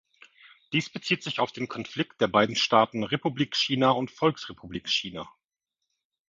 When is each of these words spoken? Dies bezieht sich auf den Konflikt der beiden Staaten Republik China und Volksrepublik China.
Dies 0.73 0.89
bezieht 0.91 1.21
sich 1.21 1.39
auf 1.39 1.51
den 1.51 1.67
Konflikt 1.67 2.19
der 2.21 2.27
beiden 2.27 2.55
Staaten 2.55 3.03
Republik 3.03 3.55
China 3.55 3.91
und 3.91 4.09
Volksrepublik 4.09 4.89
China. 4.89 5.29